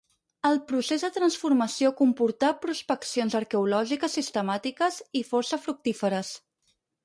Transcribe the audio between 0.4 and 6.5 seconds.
El procés de transformació comportà prospeccions arqueològiques sistemàtiques, i força fructíferes.